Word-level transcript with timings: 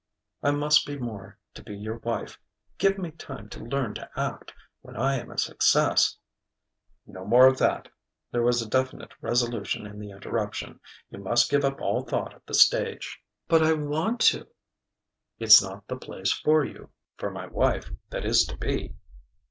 "I 0.41 0.49
must 0.49 0.87
be 0.87 0.97
more, 0.97 1.37
to 1.53 1.61
be 1.61 1.77
your 1.77 1.97
wife. 1.99 2.39
Give 2.79 2.97
me 2.97 3.11
time 3.11 3.49
to 3.49 3.63
learn 3.63 3.93
to 3.93 4.09
act. 4.19 4.51
When 4.81 4.95
I 4.97 5.19
am 5.19 5.29
a 5.29 5.37
success" 5.37 6.17
"No 7.05 7.23
more 7.23 7.45
of 7.45 7.59
that!" 7.59 7.87
There 8.31 8.41
was 8.41 8.65
definite 8.65 9.11
resolution 9.21 9.85
in 9.85 9.99
the 9.99 10.09
interruption. 10.09 10.79
"You 11.11 11.19
must 11.19 11.51
give 11.51 11.63
up 11.63 11.79
all 11.79 12.01
thought 12.01 12.33
of 12.33 12.41
the 12.47 12.55
stage." 12.55 13.19
"But 13.47 13.61
I 13.61 13.73
want 13.73 14.19
to" 14.31 14.47
"It's 15.39 15.61
not 15.61 15.87
the 15.87 15.97
place 15.97 16.31
for 16.31 16.65
you 16.65 16.89
for 17.17 17.29
my 17.29 17.45
wife 17.45 17.91
that 18.09 18.25
is 18.25 18.43
to 18.45 18.57
be." 18.57 18.95